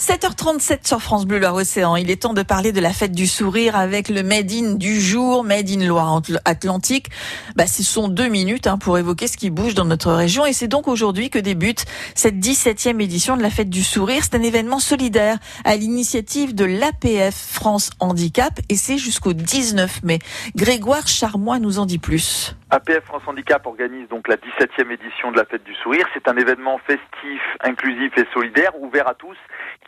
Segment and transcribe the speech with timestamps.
[0.00, 1.94] 7h37 sur France Bleu Loire-Océan.
[1.94, 4.98] Il est temps de parler de la fête du sourire avec le Made in du
[4.98, 7.08] jour, Made in Loire-Atlantique.
[7.54, 10.54] Bah, ce sont deux minutes hein, pour évoquer ce qui bouge dans notre région et
[10.54, 11.84] c'est donc aujourd'hui que débute
[12.14, 14.22] cette 17e édition de la fête du sourire.
[14.22, 15.36] C'est un événement solidaire
[15.66, 20.18] à l'initiative de l'APF France Handicap et c'est jusqu'au 19 mai.
[20.56, 22.56] Grégoire Charmois nous en dit plus.
[22.70, 26.06] APF France Handicap organise donc la 17e édition de la Fête du Sourire.
[26.14, 29.36] C'est un événement festif, inclusif et solidaire, ouvert à tous,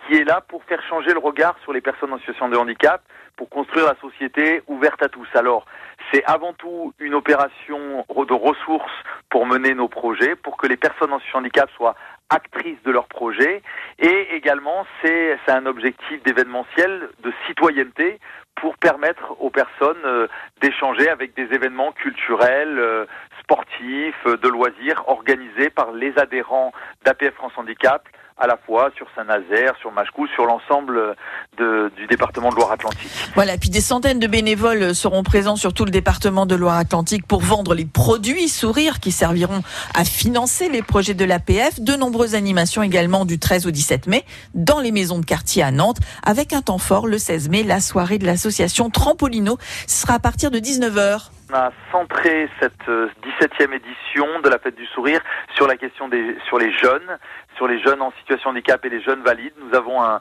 [0.07, 3.03] qui est là pour faire changer le regard sur les personnes en situation de handicap,
[3.37, 5.29] pour construire la société ouverte à tous.
[5.35, 5.65] Alors,
[6.13, 8.93] c'est avant tout une opération de ressources
[9.31, 11.95] pour mener nos projets, pour que les personnes en situation de handicap soient
[12.31, 13.63] actrices de leurs projets.
[13.99, 18.19] Et également, c'est un objectif d'événementiel, de citoyenneté,
[18.55, 20.29] pour permettre aux personnes euh,
[20.61, 23.07] d'échanger avec des événements culturels, euh,
[23.41, 26.73] sportifs, euh, de loisirs organisés par les adhérents
[27.05, 28.07] d'APF France Handicap
[28.39, 31.17] à la fois sur Saint-Nazaire, sur Machecou, sur l'ensemble
[31.59, 33.11] du département de Loire-Atlantique.
[33.35, 37.41] Voilà, puis des centaines de bénévoles seront présents sur tout le département de Loire-Atlantique pour
[37.41, 39.63] vendre les produits sourires qui serviront
[39.95, 41.81] à financer les projets de l'APF.
[41.81, 44.25] De nombreuses animations également du 13 au 17 mai
[44.55, 47.81] dans les maisons de quartier à Nantes avec un temps fort le 16 mai, la
[47.81, 49.59] soirée de l'association Trampolino.
[49.87, 54.75] Ce sera à partir de 19h on a centré cette 17e édition de la fête
[54.75, 55.21] du sourire
[55.55, 57.19] sur la question des sur les jeunes,
[57.63, 59.53] sur les jeunes en situation de handicap et les jeunes valides.
[59.65, 60.21] Nous avons un,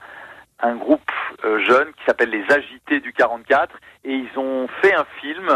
[0.59, 1.09] un groupe
[1.43, 5.49] euh, jeune qui s'appelle Les Agités du 44 et ils ont fait un film,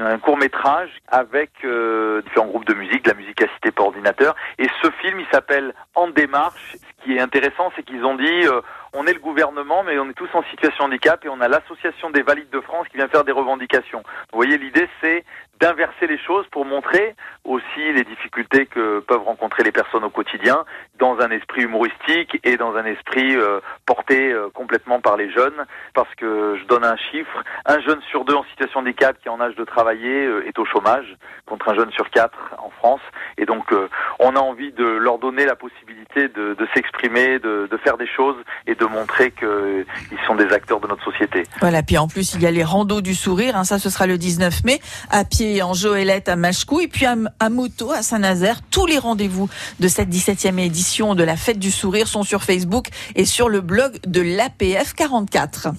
[0.00, 4.34] un court métrage avec euh, différents groupes de musique, de la musique assistée par ordinateur.
[4.58, 6.76] Et ce film, il s'appelle En démarche.
[7.00, 8.60] Ce qui est intéressant, c'est qu'ils ont dit euh,
[8.92, 11.48] on est le gouvernement, mais on est tous en situation de handicap et on a
[11.48, 14.02] l'association des valides de France qui vient faire des revendications.
[14.32, 15.24] Vous voyez, l'idée c'est
[15.60, 20.64] d'inverser les choses pour montrer aussi les difficultés que peuvent rencontrer les personnes au quotidien
[20.98, 25.66] dans un esprit humoristique et dans un esprit euh, porté euh, complètement par les jeunes
[25.94, 29.28] parce que je donne un chiffre, un jeune sur deux en situation de handicap qui
[29.28, 31.14] est en âge de travailler euh, est au chômage
[31.44, 33.02] contre un jeune sur quatre en France
[33.36, 33.74] et donc
[34.20, 38.06] on a envie de leur donner la possibilité de, de s'exprimer, de, de, faire des
[38.06, 38.36] choses
[38.66, 41.44] et de montrer qu'ils sont des acteurs de notre société.
[41.60, 44.06] Voilà, puis en plus il y a les randos du sourire, hein, ça ce sera
[44.06, 44.80] le 19 mai
[45.10, 47.16] à pied en Joëlette à Machecou et puis à,
[47.48, 48.60] Moto à Saint-Nazaire.
[48.70, 49.48] Tous les rendez-vous
[49.80, 53.62] de cette 17e édition de la Fête du Sourire sont sur Facebook et sur le
[53.62, 55.70] blog de l'APF 44.